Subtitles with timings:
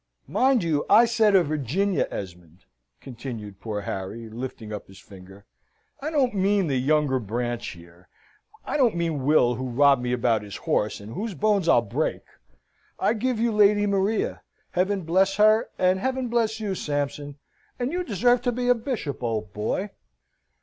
[0.25, 2.65] "Mind you, I said a Virginia Esmond,"
[3.01, 5.45] continued poor Harry, lifting up his finger.
[5.99, 8.07] "I don't mean the younger branch here.
[8.65, 12.23] I don't mean Will, who robbed me about the horse, and whose bones I'll break.
[12.97, 14.41] I give you Lady Maria
[14.71, 17.37] Heaven bless her, and Heaven bless you, Sampson,
[17.77, 19.91] and you deserve to be a bishop, old boy!"